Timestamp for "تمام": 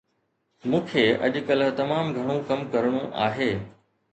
1.81-2.09